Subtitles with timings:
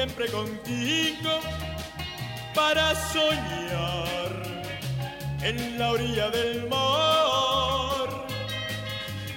[0.00, 1.32] siempre contigo
[2.54, 4.32] para soñar
[5.42, 8.08] en la orilla del mar.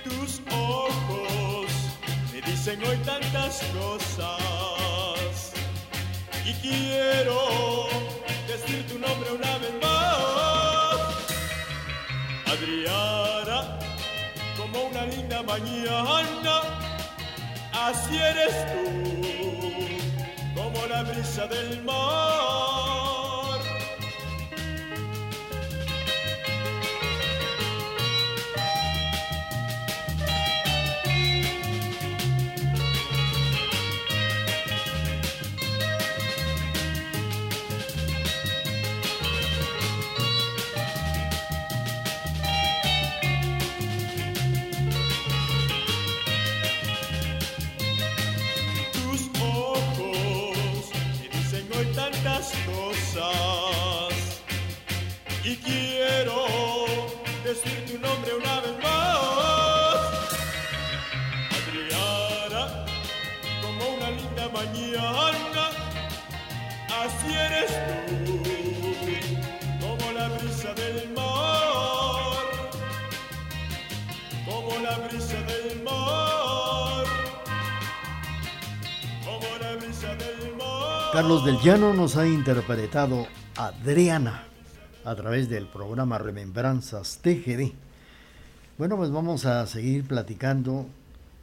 [0.05, 1.67] Tus ojos
[2.31, 5.51] me dicen hoy tantas cosas
[6.45, 7.89] y quiero
[8.47, 10.97] decir tu nombre una vez más.
[12.53, 13.79] Adriana,
[14.55, 16.61] como una linda mañana,
[17.73, 19.22] así eres tú,
[20.93, 22.52] la brisa del mar.
[81.13, 84.45] Carlos del Llano nos ha interpretado Adriana
[85.05, 87.71] a través del programa Remembranzas TGD.
[88.79, 90.87] Bueno, pues vamos a seguir platicando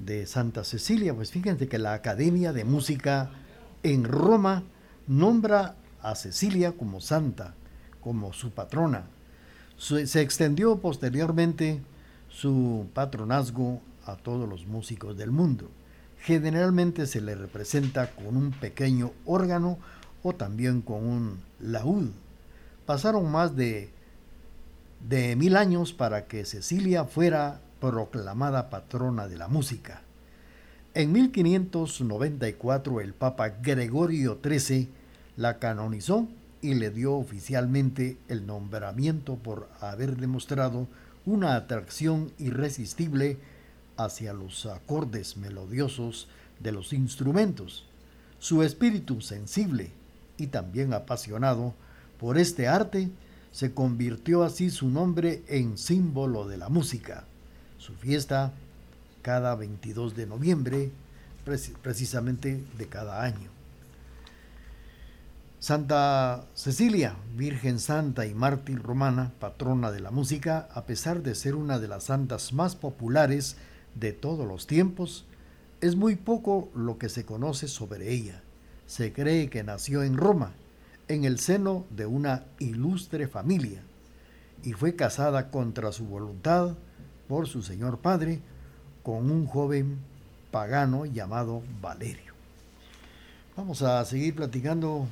[0.00, 1.14] de Santa Cecilia.
[1.14, 3.30] Pues fíjense que la Academia de Música
[3.84, 4.64] en Roma
[5.06, 7.54] nombra a Cecilia como santa,
[8.00, 9.04] como su patrona.
[9.78, 11.80] Se extendió posteriormente
[12.28, 15.70] su patronazgo a todos los músicos del mundo.
[16.22, 19.78] Generalmente se le representa con un pequeño órgano
[20.22, 22.10] o también con un laúd.
[22.84, 23.90] Pasaron más de,
[25.08, 30.02] de mil años para que Cecilia fuera proclamada patrona de la música.
[30.92, 34.88] En 1594 el Papa Gregorio XIII
[35.36, 36.28] la canonizó
[36.60, 40.86] y le dio oficialmente el nombramiento por haber demostrado
[41.24, 43.38] una atracción irresistible
[44.04, 46.28] hacia los acordes melodiosos
[46.58, 47.84] de los instrumentos.
[48.38, 49.92] Su espíritu sensible
[50.38, 51.74] y también apasionado
[52.18, 53.10] por este arte,
[53.52, 57.24] se convirtió así su nombre en símbolo de la música.
[57.78, 58.52] Su fiesta
[59.22, 60.90] cada 22 de noviembre,
[61.82, 63.50] precisamente de cada año.
[65.58, 71.54] Santa Cecilia, Virgen Santa y mártir romana, patrona de la música, a pesar de ser
[71.54, 73.56] una de las santas más populares
[73.94, 75.26] de todos los tiempos,
[75.80, 78.42] es muy poco lo que se conoce sobre ella.
[78.86, 80.52] Se cree que nació en Roma
[81.08, 83.82] en el seno de una ilustre familia
[84.62, 86.76] y fue casada contra su voluntad
[87.28, 88.40] por su señor padre
[89.02, 89.98] con un joven
[90.50, 92.34] pagano llamado Valerio.
[93.56, 95.06] Vamos a seguir platicando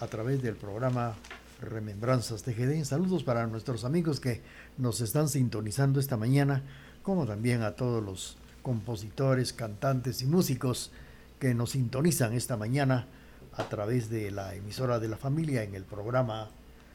[0.00, 1.14] a través del programa
[1.60, 2.84] Remembranzas TGD.
[2.84, 4.42] Saludos para nuestros amigos que
[4.78, 6.62] nos están sintonizando esta mañana,
[7.04, 10.90] como también a todos los compositores, cantantes y músicos
[11.38, 13.06] que nos sintonizan esta mañana
[13.52, 16.48] a través de la emisora de la familia en el programa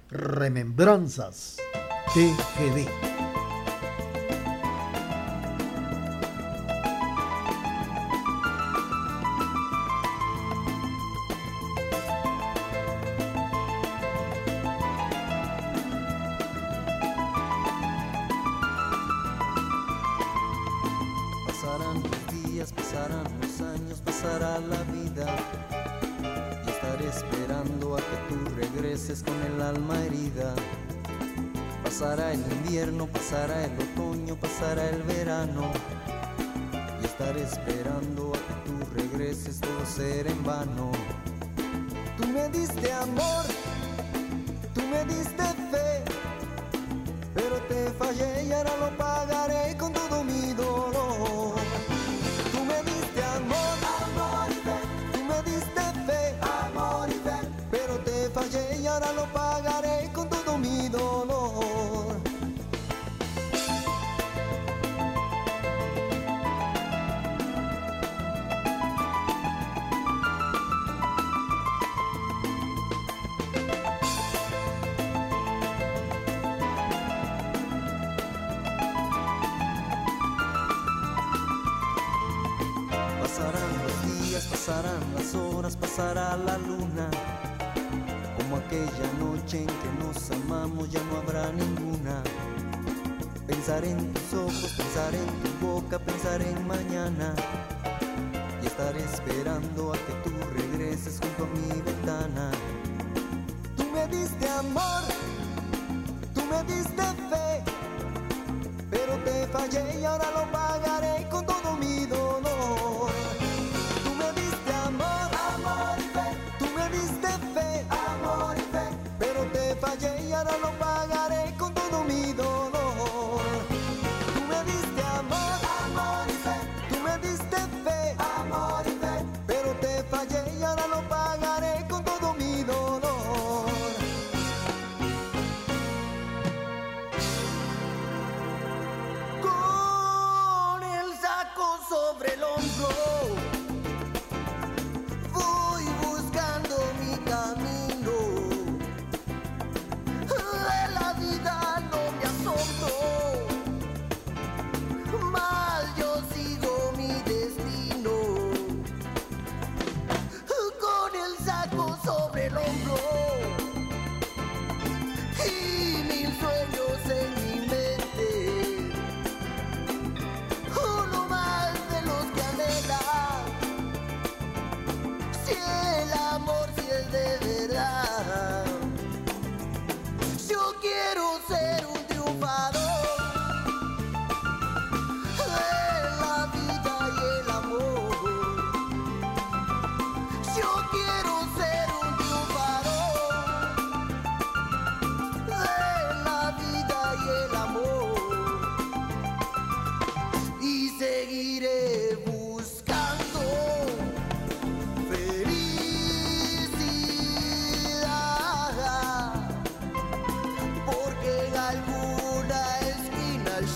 [0.10, 1.58] Remembranzas
[2.14, 2.88] TGD.
[86.00, 87.10] pasará la luna,
[88.38, 92.24] como aquella noche en que nos amamos ya no habrá ninguna.
[93.46, 97.34] Pensar en tus ojos, pensar en tu boca, pensar en mañana.
[98.64, 102.52] Y estar esperando a que tú regreses junto a mi ventana.
[103.76, 105.04] Tú me diste amor,
[106.34, 107.64] tú me diste fe,
[108.90, 110.59] pero te fallé y ahora lo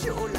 [0.04, 0.33] should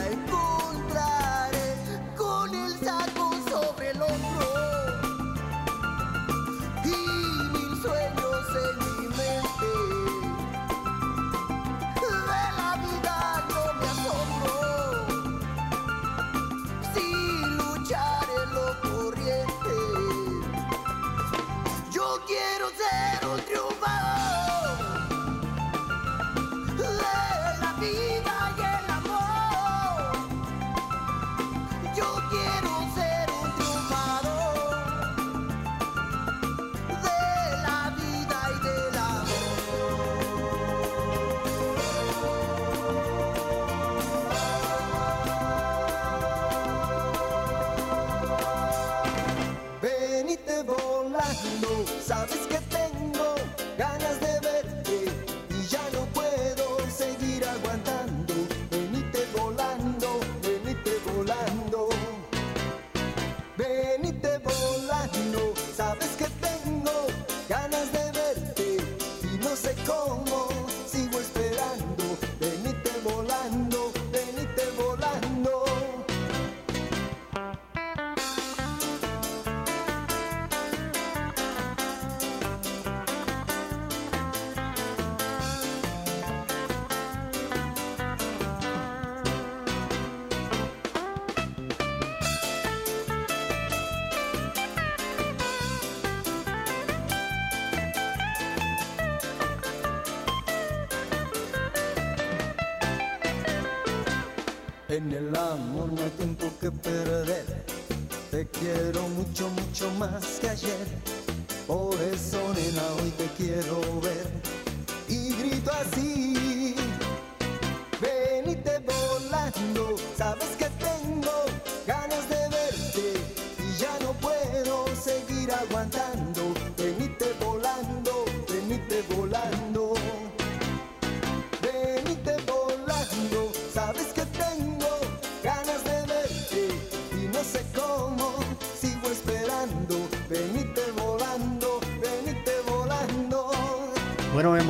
[106.65, 106.94] the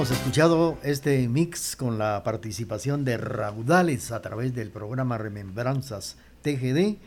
[0.04, 6.98] Hemos escuchado este mix con la participación de Raudales a través del programa Remembranzas TGD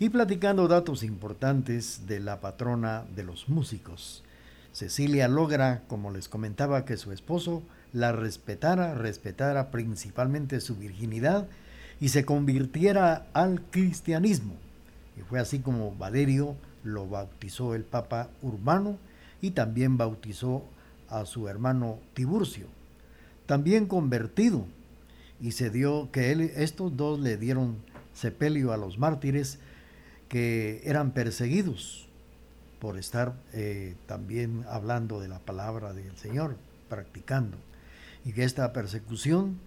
[0.00, 4.24] y platicando datos importantes de la patrona de los músicos.
[4.72, 11.46] Cecilia logra, como les comentaba, que su esposo la respetara, respetara principalmente su virginidad
[12.00, 14.54] y se convirtiera al cristianismo.
[15.16, 18.98] Y fue así como Valerio lo bautizó el Papa Urbano
[19.40, 20.79] y también bautizó a
[21.26, 22.66] su hermano Tiburcio,
[23.46, 24.64] también convertido,
[25.40, 27.76] y se dio que él, estos dos le dieron
[28.14, 29.58] sepelio a los mártires
[30.28, 32.06] que eran perseguidos
[32.78, 36.56] por estar eh, también hablando de la palabra del Señor,
[36.88, 37.58] practicando,
[38.24, 39.58] y que esta persecución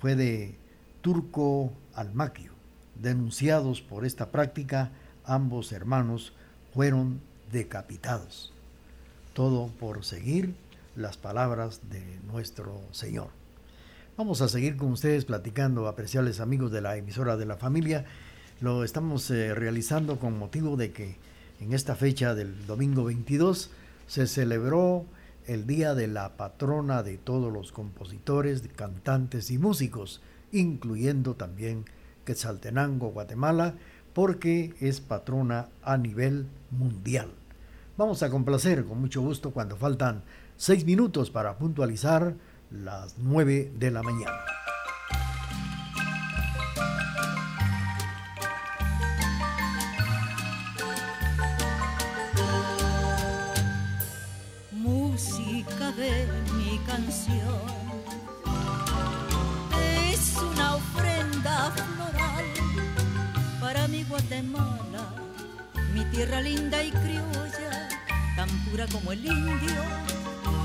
[0.00, 0.54] fue de
[1.02, 2.52] Turco Almaquio.
[3.00, 4.90] Denunciados por esta práctica,
[5.24, 6.32] ambos hermanos
[6.72, 8.52] fueron decapitados.
[9.34, 10.54] Todo por seguir
[10.96, 13.28] las palabras de nuestro Señor.
[14.16, 18.04] Vamos a seguir con ustedes platicando, apreciables amigos de la emisora de la familia.
[18.60, 21.16] Lo estamos eh, realizando con motivo de que
[21.60, 23.70] en esta fecha del domingo 22
[24.06, 25.06] se celebró
[25.46, 30.20] el Día de la Patrona de todos los compositores, cantantes y músicos,
[30.52, 31.84] incluyendo también
[32.24, 33.74] Quetzaltenango, Guatemala,
[34.12, 37.30] porque es patrona a nivel mundial.
[38.00, 40.24] Vamos a complacer con mucho gusto cuando faltan
[40.56, 42.34] seis minutos para puntualizar
[42.70, 44.40] las nueve de la mañana.
[54.72, 56.26] Música de
[56.56, 57.60] mi canción
[59.78, 62.44] es una ofrenda floral
[63.60, 65.16] para mi Guatemala,
[65.92, 67.69] mi tierra linda y criolla,
[68.40, 69.82] tan pura como el indio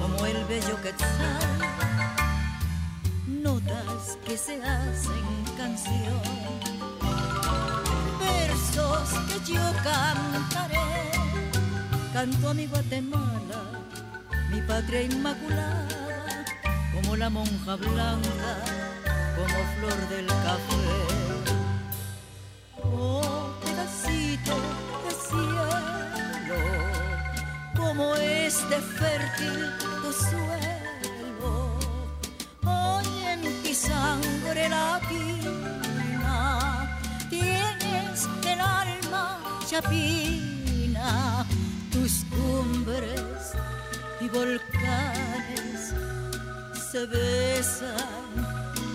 [0.01, 1.60] como el bello quetzal,
[3.27, 5.27] notas que se hacen
[5.58, 6.22] canción,
[8.17, 11.12] versos que yo cantaré,
[12.13, 13.62] canto a mi Guatemala,
[14.51, 16.46] mi patria inmaculada,
[16.94, 18.51] como la monja blanca,
[19.36, 20.88] como flor del café.
[22.84, 24.55] Oh, pedacito
[25.03, 25.65] de cielo,
[27.85, 29.71] como este fértil
[30.11, 31.53] suelo.
[32.65, 36.37] Hoy en mi sangre latina
[37.29, 39.39] tienes el alma
[39.69, 41.45] chapina,
[41.91, 43.53] tus cumbres
[44.19, 45.93] y volcanes
[46.91, 48.31] se besan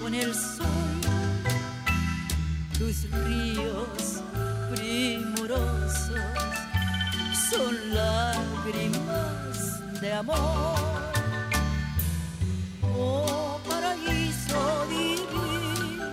[0.01, 0.67] con el sol.
[2.79, 4.23] Tus ríos
[4.75, 6.70] primorosos
[7.51, 9.57] son lágrimas
[10.01, 10.79] de amor.
[12.97, 16.07] Oh paraíso divino,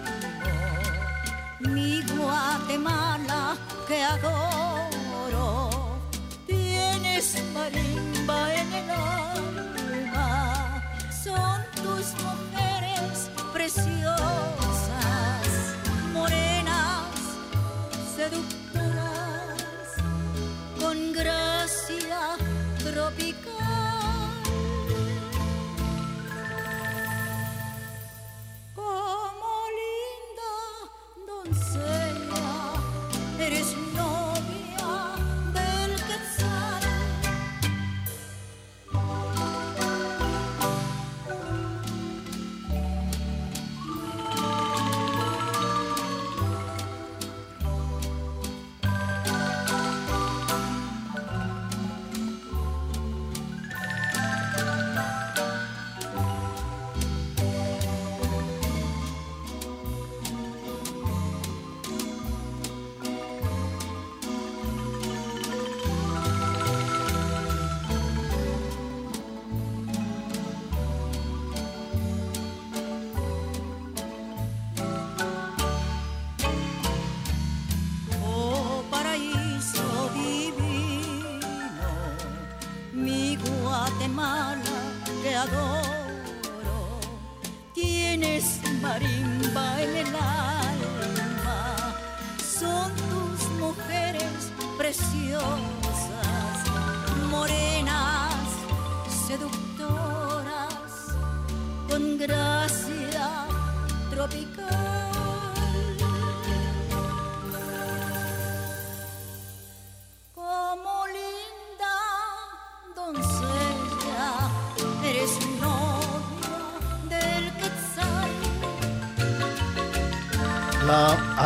[1.60, 3.56] mi Guatemala
[3.88, 5.70] que adoro,
[6.48, 9.27] tienes marimba en el alma,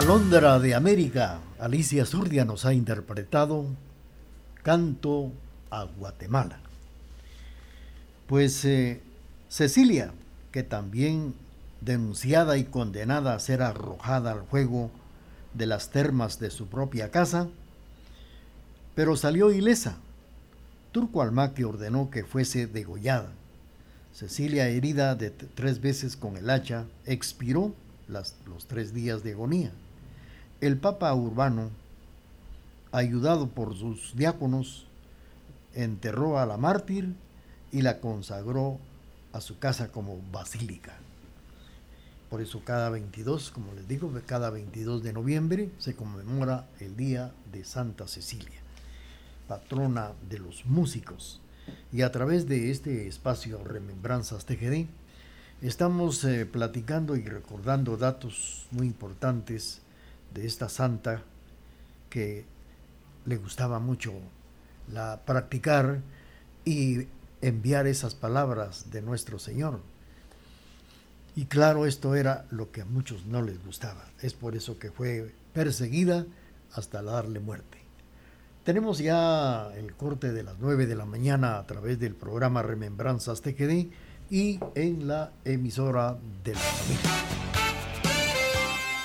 [0.02, 3.68] Alondra de América, Alicia Zurdia nos ha interpretado
[4.64, 5.32] Canto
[5.70, 6.60] a Guatemala.
[8.26, 9.04] Pues eh,
[9.48, 10.12] Cecilia,
[10.52, 11.36] que también
[11.82, 14.90] denunciada y condenada a ser arrojada al juego
[15.54, 17.48] de las termas de su propia casa,
[18.96, 19.98] pero salió ilesa.
[20.92, 23.32] Turco Almaque ordenó que fuese degollada.
[24.14, 27.76] Cecilia, herida de tres veces con el hacha, expiró
[28.08, 29.72] los tres días de agonía.
[30.62, 31.72] El Papa Urbano,
[32.92, 34.86] ayudado por sus diáconos,
[35.74, 37.16] enterró a la mártir
[37.72, 38.78] y la consagró
[39.34, 40.94] a su casa como basílica.
[42.30, 47.32] Por eso cada 22, como les digo, cada 22 de noviembre se conmemora el Día
[47.52, 48.62] de Santa Cecilia,
[49.48, 51.42] patrona de los músicos.
[51.92, 54.86] Y a través de este espacio Remembranzas TGD,
[55.64, 59.81] estamos eh, platicando y recordando datos muy importantes
[60.34, 61.24] de esta santa
[62.10, 62.46] que
[63.26, 64.14] le gustaba mucho
[64.92, 66.02] la practicar
[66.66, 67.08] y
[67.42, 69.80] enviar esas palabras de nuestro Señor.
[71.36, 74.06] Y claro, esto era lo que a muchos no les gustaba.
[74.22, 76.26] Es por eso que fue perseguida
[76.74, 77.80] hasta darle muerte.
[78.64, 83.42] Tenemos ya el corte de las 9 de la mañana a través del programa Remembranzas
[83.42, 83.88] TGD
[84.30, 87.12] y en la emisora de la familia.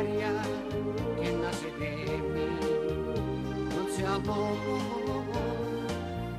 [0.00, 0.42] Plegaria
[1.20, 2.48] que nace de mí.
[3.74, 4.56] Dulce amor,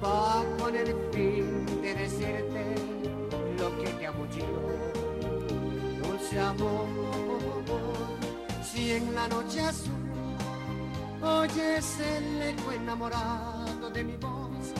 [0.04, 2.76] va con el fin de decirte
[3.58, 4.48] lo que te yo.
[6.02, 6.88] Dulce amor,
[8.64, 9.92] si en la noche azul
[11.22, 14.74] oyes el eco enamorado de mi voz,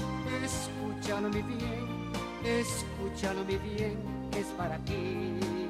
[0.44, 2.12] escúchalo mi bien,
[2.44, 3.98] escúchalo mi bien,
[4.36, 5.61] es para ti.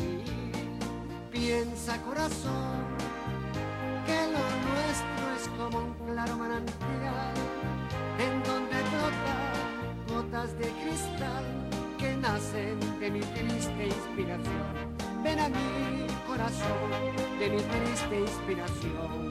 [1.52, 2.80] Piensa corazón
[4.06, 7.34] que lo nuestro es como un claro manantial
[8.20, 11.44] en donde brotan gotas de cristal
[11.98, 14.96] que nacen de mi triste inspiración.
[15.26, 16.90] Ven a mi corazón
[17.38, 19.31] de mi triste inspiración.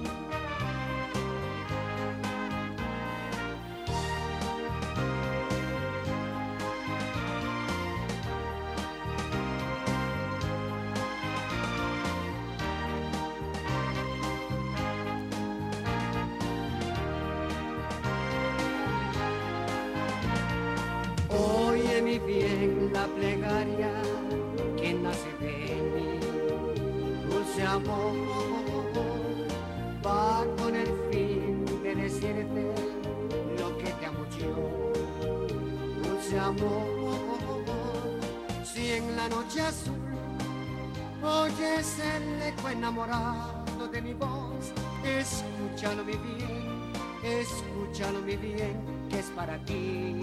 [42.80, 44.72] Enamorado de mi voz.
[45.04, 50.18] Escúchalo mi bien, escúchalo mi bien, que es para ti.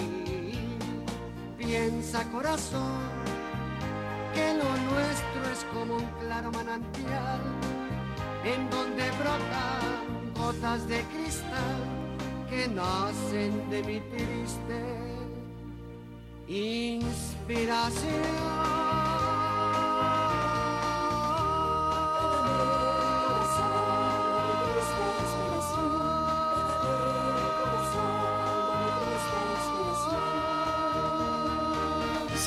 [1.58, 3.00] Piensa corazón,
[4.34, 7.42] que lo nuestro es como un claro manantial,
[8.44, 11.80] en donde brotan gotas de cristal
[12.50, 15.07] que nacen de mi triste
[16.48, 18.38] inspiración.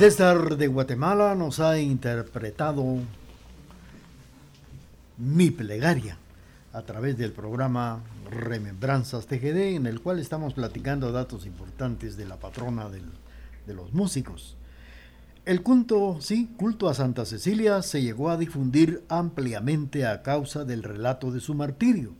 [0.00, 2.82] César de Guatemala nos ha interpretado
[5.18, 6.16] Mi plegaria
[6.72, 12.36] a través del programa Remembranzas TGD, en el cual estamos platicando datos importantes de la
[12.36, 12.88] patrona
[13.70, 14.56] de los músicos.
[15.44, 20.82] El culto, sí, culto a Santa Cecilia se llegó a difundir ampliamente a causa del
[20.82, 22.14] relato de su martirio,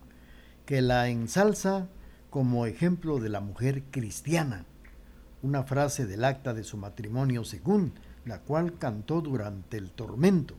[0.65, 1.89] que la ensalza
[2.31, 4.65] como ejemplo de la mujer cristiana,
[5.43, 10.55] una frase del acta de su matrimonio según la cual cantó durante el tormento.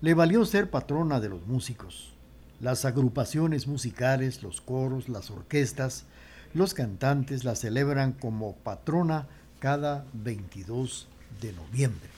[0.00, 2.14] Le valió ser patrona de los músicos.
[2.60, 6.06] Las agrupaciones musicales, los coros, las orquestas,
[6.54, 9.26] los cantantes la celebran como patrona
[9.64, 11.08] cada 22
[11.40, 12.10] de noviembre.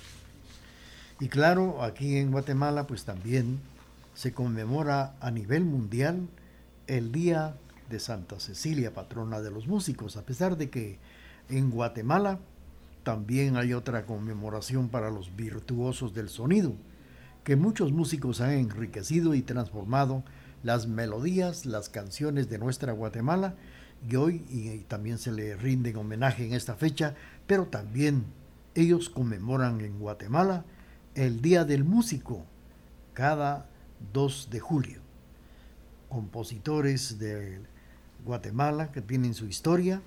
[1.21, 3.61] Y claro, aquí en Guatemala pues también
[4.15, 6.27] se conmemora a nivel mundial
[6.89, 7.55] el Día
[7.89, 10.99] de Santa Cecilia, patrona de los músicos, a pesar de que
[11.49, 12.41] en Guatemala
[13.05, 16.73] también hay otra conmemoración para los virtuosos del sonido,
[17.45, 20.25] que muchos músicos han enriquecido y transformado
[20.65, 23.55] las melodías, las canciones de nuestra Guatemala,
[24.09, 27.15] y hoy y también se le rinden homenaje en esta fecha,
[27.47, 28.25] pero también
[28.75, 30.65] ellos conmemoran en Guatemala
[31.15, 32.45] el Día del Músico
[33.15, 33.67] cada
[34.13, 35.01] 2 de julio.
[36.09, 37.61] Compositores de
[38.25, 40.03] Guatemala que tienen su historia,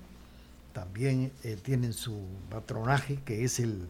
[0.72, 3.88] también eh, tienen su patronaje que es el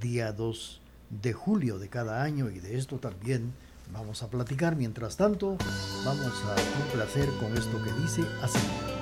[0.00, 0.82] día 2
[1.22, 3.52] de julio de cada año y de esto también
[3.92, 4.76] vamos a platicar.
[4.76, 5.56] Mientras tanto,
[6.04, 8.97] vamos a complacer con esto que dice así.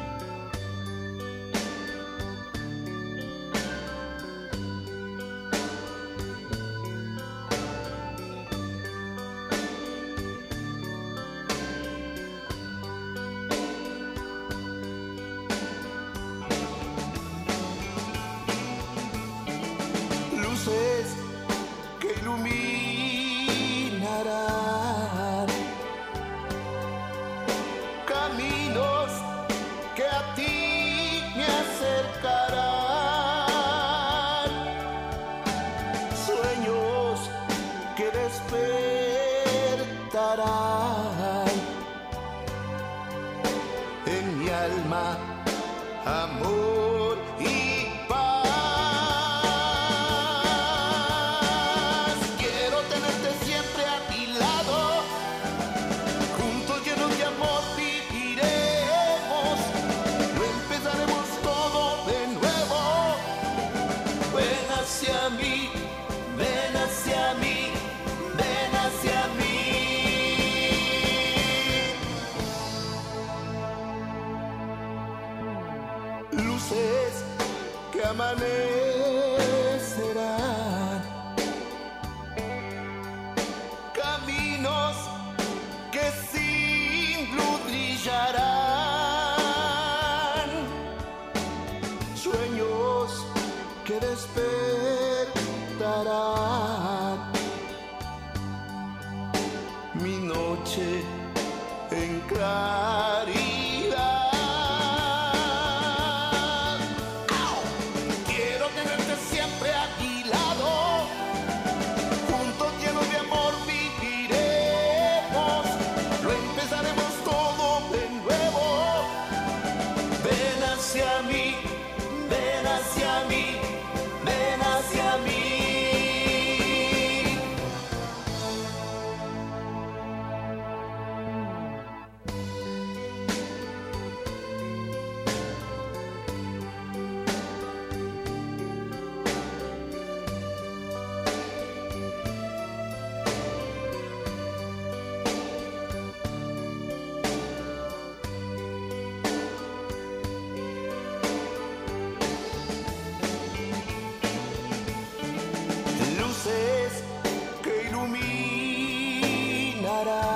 [159.96, 160.35] da da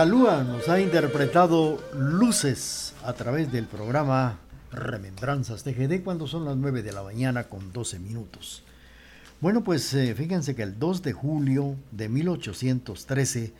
[0.00, 4.38] Calúa nos ha interpretado Luces a través del programa
[4.72, 8.62] Remembranzas TGD cuando son las 9 de la mañana con 12 minutos.
[9.42, 13.52] Bueno, pues eh, fíjense que el 2 de julio de 1813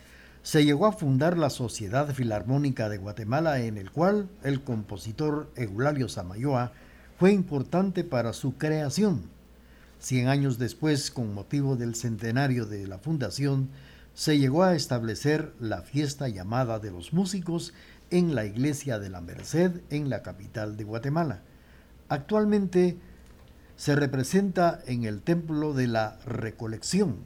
[0.42, 6.08] se llegó a fundar la Sociedad Filarmónica de Guatemala en el cual el compositor Eulalio
[6.08, 6.72] Samayoa
[7.18, 9.24] fue importante para su creación.
[9.98, 13.68] Cien años después, con motivo del centenario de la fundación,
[14.14, 17.72] se llegó a establecer la fiesta llamada de los músicos
[18.10, 21.42] en la iglesia de la Merced en la capital de Guatemala.
[22.08, 22.98] Actualmente
[23.76, 27.18] se representa en el Templo de la Recolección.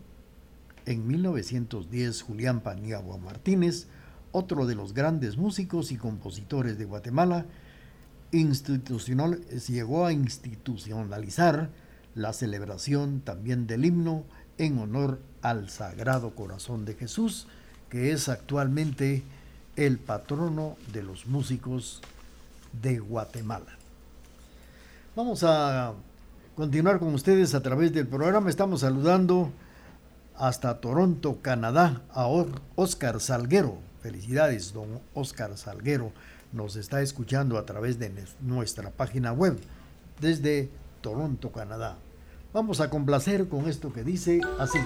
[0.87, 3.89] En 1910, Julián Paniagua Martínez,
[4.31, 7.47] otro de los grandes músicos y compositores de Guatemala,
[8.31, 11.71] institucional, llegó a institucionalizar
[12.15, 14.25] la celebración también del himno
[14.59, 17.47] en honor al Sagrado Corazón de Jesús,
[17.89, 19.23] que es actualmente
[19.77, 22.01] el patrono de los músicos
[22.83, 23.73] de Guatemala.
[25.17, 25.93] Vamos a
[26.57, 28.51] continuar con ustedes a través del programa.
[28.51, 29.51] Estamos saludando
[30.37, 32.27] hasta Toronto, Canadá, a
[32.75, 33.79] Oscar Salguero.
[34.03, 36.13] Felicidades, don Oscar Salguero.
[36.53, 39.59] Nos está escuchando a través de nuestra página web
[40.21, 41.97] desde Toronto, Canadá.
[42.55, 44.79] Vamos a complacer con esto que dice así.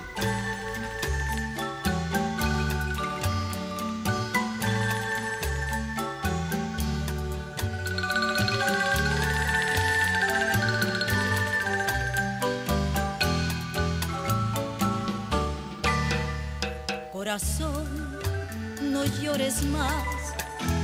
[18.80, 20.34] no llores más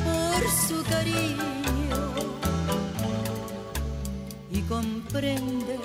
[0.05, 2.13] por su cariño
[4.51, 5.79] y comprende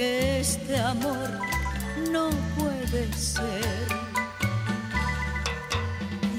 [0.00, 1.28] que este amor
[2.10, 3.86] no puede ser.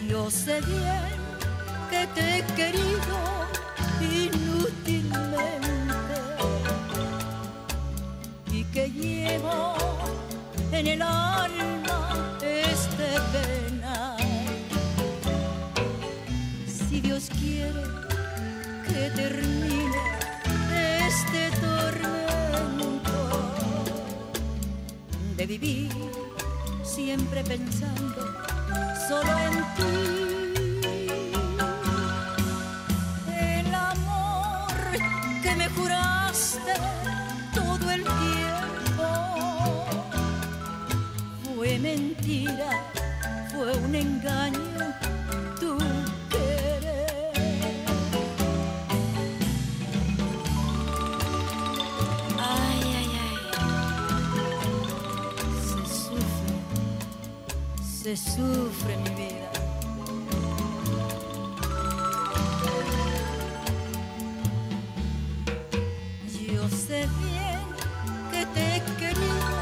[0.10, 1.12] Yo sé bien
[1.92, 3.18] que te he querido
[4.24, 5.52] inútilmente
[8.52, 9.76] y que llevo
[10.72, 11.71] en el alma
[25.58, 25.92] vivir
[26.82, 28.22] siempre pensando
[29.10, 30.21] solo en ti.
[58.04, 59.52] Se sufre mi vida.
[66.52, 67.62] Yo sé bien
[68.32, 69.60] que te he querido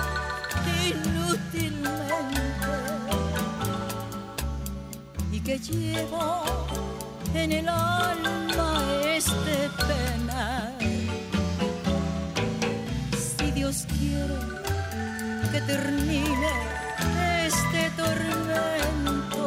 [0.88, 1.97] inútilmente
[5.34, 6.43] y que llevo
[7.34, 10.78] en el alma este pena.
[13.12, 14.39] Si Dios quiere
[15.52, 16.78] que termine
[17.99, 19.43] tormento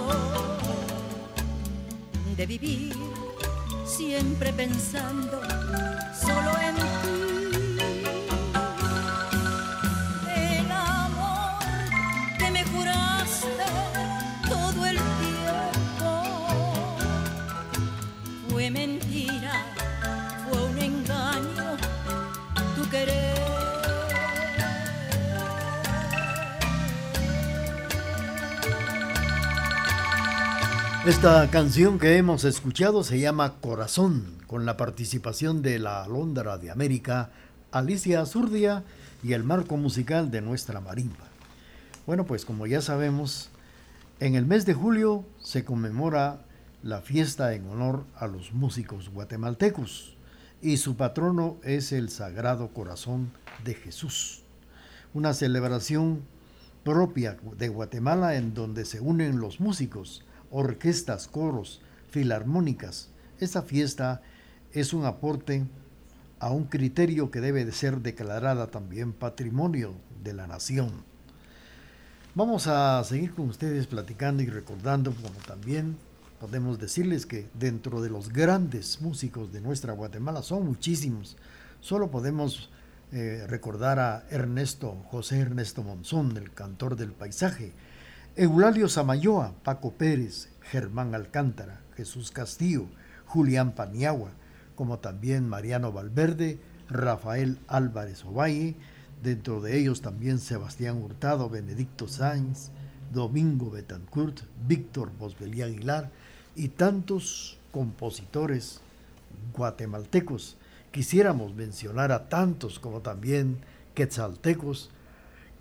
[2.36, 2.92] de vivir
[3.86, 5.40] siempre pensando
[6.14, 7.41] solo en ti.
[31.12, 36.70] Esta canción que hemos escuchado se llama Corazón, con la participación de la Alondra de
[36.70, 37.30] América,
[37.70, 38.82] Alicia Zurdia
[39.22, 41.28] y el marco musical de nuestra marimba.
[42.06, 43.50] Bueno, pues como ya sabemos,
[44.20, 46.46] en el mes de julio se conmemora
[46.82, 50.16] la fiesta en honor a los músicos guatemaltecos
[50.62, 53.32] y su patrono es el Sagrado Corazón
[53.64, 54.44] de Jesús.
[55.12, 56.22] Una celebración
[56.84, 63.08] propia de Guatemala en donde se unen los músicos, orquestas, coros, filarmónicas.
[63.40, 64.22] Esta fiesta
[64.72, 65.64] es un aporte
[66.38, 70.90] a un criterio que debe de ser declarada también patrimonio de la nación.
[72.34, 75.96] Vamos a seguir con ustedes platicando y recordando, como también
[76.40, 81.36] podemos decirles que dentro de los grandes músicos de nuestra Guatemala son muchísimos.
[81.80, 82.70] Solo podemos
[83.12, 87.72] eh, recordar a Ernesto, José Ernesto Monzón, el cantor del paisaje,
[88.34, 92.86] Eulalio Samayoa, Paco Pérez, Germán Alcántara, Jesús Castillo,
[93.26, 94.30] Julián Paniagua,
[94.74, 98.74] como también Mariano Valverde, Rafael Álvarez Ovalle,
[99.22, 102.70] dentro de ellos también Sebastián Hurtado, Benedicto Sáenz,
[103.12, 106.10] Domingo Betancourt, Víctor Bosbelí Aguilar
[106.56, 108.80] y tantos compositores
[109.54, 110.56] guatemaltecos.
[110.90, 113.58] Quisiéramos mencionar a tantos como también
[113.94, 114.88] quetzaltecos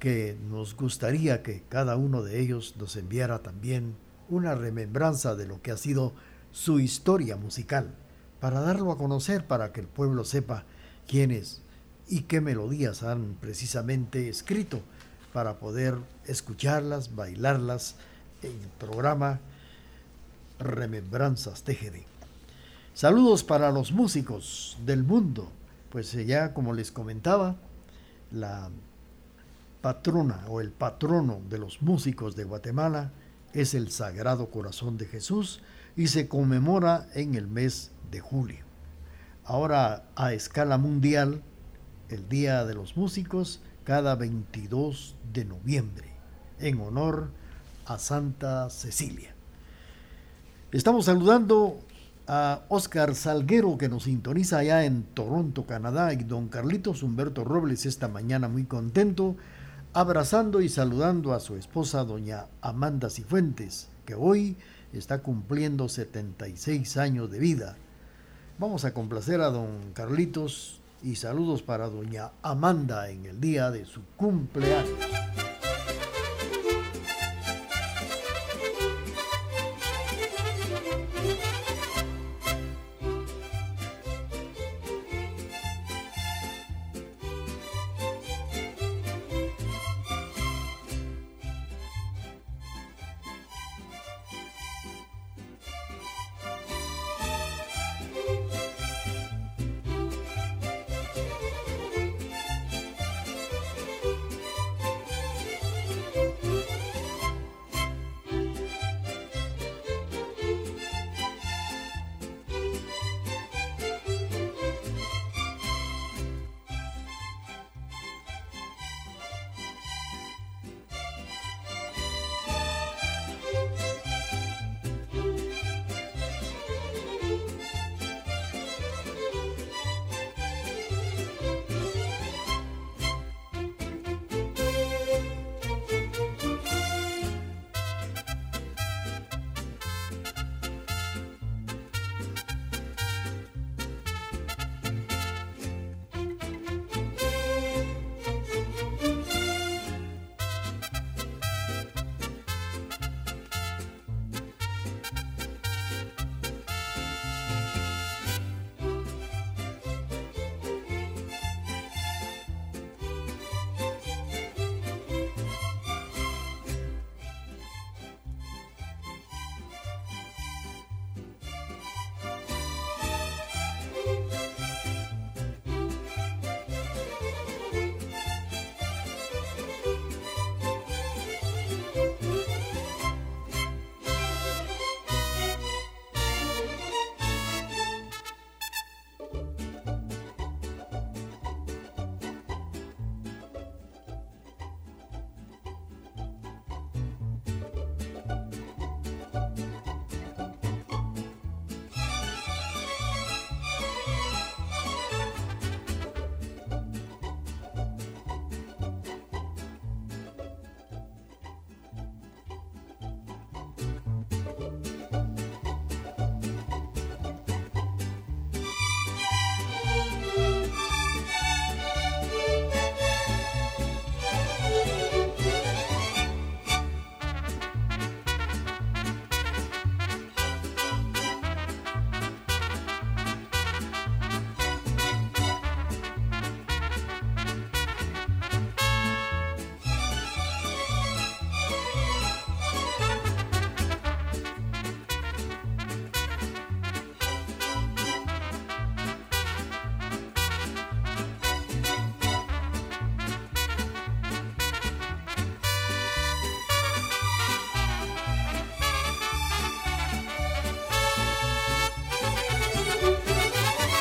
[0.02, 3.96] que nos gustaría que cada uno de ellos nos enviara también
[4.30, 6.14] una remembranza de lo que ha sido
[6.52, 7.94] su historia musical,
[8.40, 10.64] para darlo a conocer, para que el pueblo sepa
[11.08, 11.62] quiénes
[12.08, 14.82] y qué melodías han precisamente escrito,
[15.34, 17.96] para poder escucharlas, bailarlas
[18.42, 19.40] en el programa
[20.58, 22.02] Remembranzas TGD.
[22.96, 25.52] Saludos para los músicos del mundo,
[25.92, 27.56] pues ya como les comentaba,
[28.32, 28.72] la
[29.82, 33.12] patrona o el patrono de los músicos de Guatemala
[33.54, 35.62] es el Sagrado Corazón de Jesús
[35.96, 38.64] y se conmemora en el mes de julio.
[39.44, 41.42] Ahora a escala mundial,
[42.10, 46.10] el Día de los Músicos cada 22 de noviembre,
[46.60, 47.32] en honor
[47.86, 49.34] a Santa Cecilia.
[50.72, 51.80] Estamos saludando
[52.28, 57.86] a Oscar Salguero que nos sintoniza allá en Toronto, Canadá, y don Carlitos Humberto Robles
[57.86, 59.36] esta mañana muy contento,
[59.94, 64.56] abrazando y saludando a su esposa doña Amanda Cifuentes, que hoy
[64.94, 67.76] está cumpliendo 76 años de vida.
[68.58, 73.86] Vamos a complacer a don Carlitos y saludos para doña Amanda en el día de
[73.86, 75.41] su cumpleaños.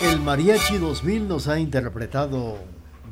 [0.02, 2.56] El Mariachi 2000 nos ha interpretado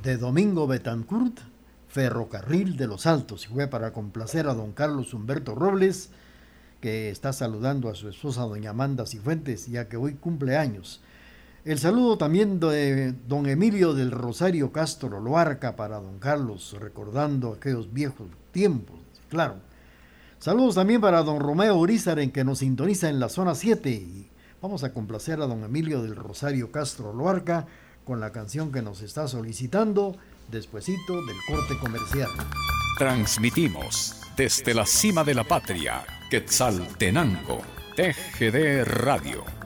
[0.02, 1.38] de Domingo Betancourt,
[1.86, 6.08] Ferrocarril de los Altos, y fue para complacer a don Carlos Humberto Robles,
[6.80, 11.02] que está saludando a su esposa doña Amanda Cifuentes, ya que hoy cumple años.
[11.66, 17.92] El saludo también de don Emilio del Rosario Castro Loarca para don Carlos, recordando aquellos
[17.92, 18.96] viejos tiempos,
[19.28, 19.56] claro.
[20.38, 23.90] Saludos también para don Romeo Urizar, en que nos sintoniza en la zona 7.
[23.90, 24.30] Y
[24.60, 27.66] vamos a complacer a don Emilio del Rosario Castro Loarca
[28.04, 30.16] con la canción que nos está solicitando
[30.50, 32.30] despuesito del corte comercial.
[32.98, 37.60] Transmitimos desde la cima de la patria, Quetzaltenango,
[37.96, 39.58] TGD Radio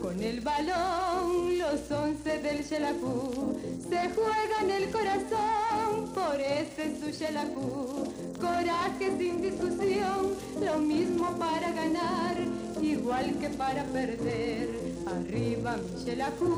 [0.00, 3.56] con el balón, los once del Xelajú
[3.88, 8.04] se juegan el corazón, por ese su Xelajú.
[8.40, 12.36] Coraje sin discusión, lo mismo para ganar,
[12.82, 14.68] igual que para perder.
[15.14, 16.52] Arriba mi Xelajú,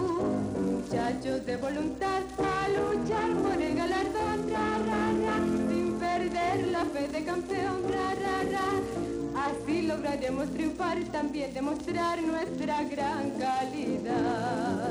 [0.70, 4.38] muchachos de voluntad, a luchar por el galardón,
[5.68, 7.82] sin perder la fe de campeón,
[9.42, 14.81] Así lograremos triunfar, también demostrar nuestra gran calidad.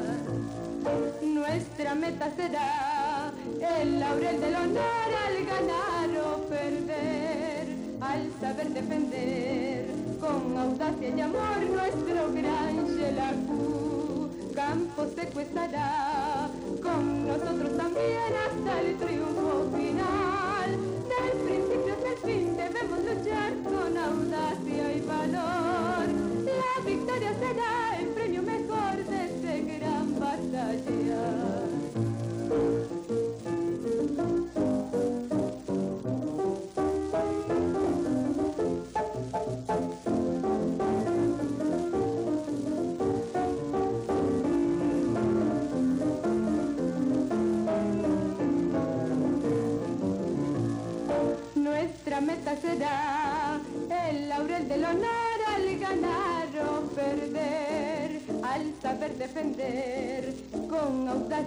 [1.52, 3.34] Nuestra meta será
[3.82, 7.68] el laurel del honor al ganar o perder,
[8.00, 9.86] al saber defender
[10.22, 14.30] con audacia y amor nuestro gran Xelajú.
[14.56, 16.48] Campo secuestrará
[16.82, 20.70] con nosotros también hasta el triunfo final.
[21.12, 26.08] Del principio hasta el fin debemos luchar con audacia y valor.
[26.46, 27.81] La victoria será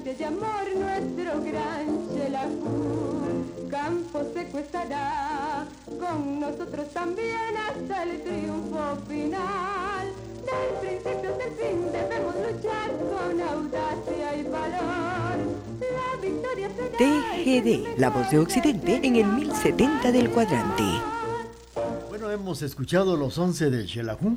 [0.06, 3.70] y amor nuestro gran Xelajú.
[3.70, 5.64] Campo secuestrará
[5.98, 10.12] con nosotros también hasta el triunfo final.
[10.44, 15.14] Del principio hasta el fin debemos luchar con audacia y valor
[16.98, 20.84] TGD, la voz de Occidente en el 1070 del cuadrante.
[22.10, 24.36] Bueno, hemos escuchado los 11 del Xelajú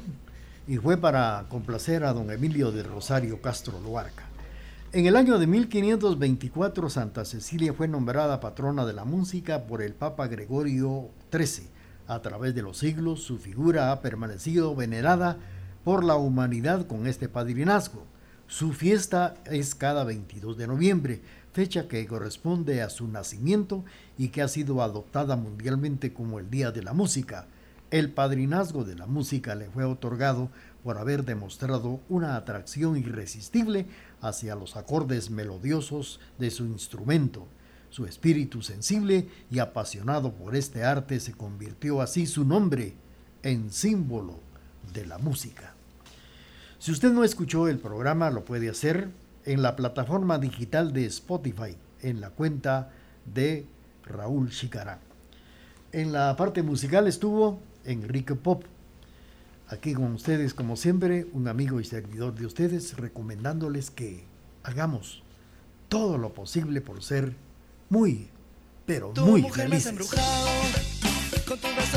[0.66, 4.27] y fue para complacer a don Emilio de Rosario Castro Loarca.
[4.98, 9.94] En el año de 1524, Santa Cecilia fue nombrada patrona de la música por el
[9.94, 11.68] Papa Gregorio XIII.
[12.08, 15.38] A través de los siglos, su figura ha permanecido venerada
[15.84, 18.08] por la humanidad con este padrinazgo.
[18.48, 21.22] Su fiesta es cada 22 de noviembre,
[21.54, 23.86] fecha que corresponde a su nacimiento
[24.18, 27.46] y que ha sido adoptada mundialmente como el Día de la Música.
[27.90, 30.50] El padrinazgo de la música le fue otorgado
[30.84, 33.86] por haber demostrado una atracción irresistible
[34.22, 37.48] hacia los acordes melodiosos de su instrumento.
[37.90, 42.94] Su espíritu sensible y apasionado por este arte se convirtió así su nombre
[43.42, 44.42] en símbolo
[44.94, 45.74] de la música.
[46.80, 49.10] Si usted no escuchó el programa, lo puede hacer
[49.46, 52.90] en la plataforma digital de Spotify, en la cuenta
[53.34, 53.66] de
[54.04, 55.00] Raúl Chicará.
[55.94, 58.64] En la parte musical estuvo Enrique Pop.
[59.70, 64.24] Aquí con ustedes, como siempre, un amigo y servidor de ustedes, recomendándoles que
[64.64, 65.24] hagamos
[65.90, 67.36] todo lo posible por ser
[67.90, 68.30] muy,
[68.86, 69.94] pero muy felices.
[71.46, 71.97] con tu de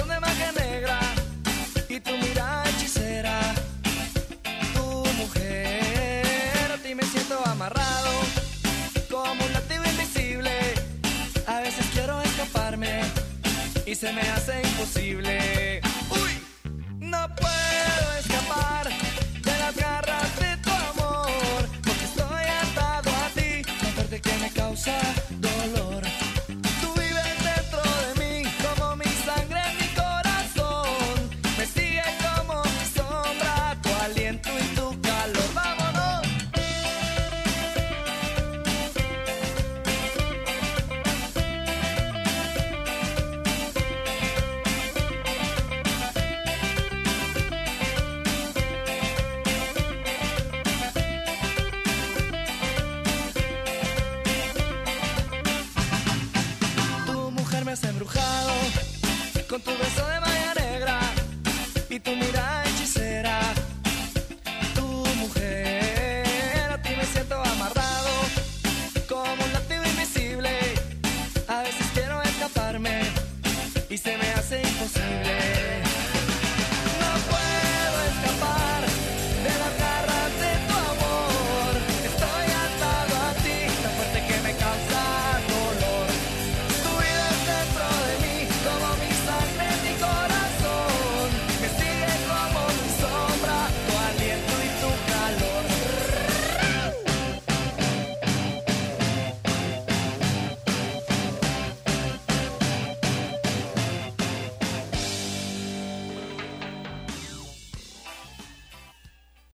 [13.90, 15.89] y se me hace imposible.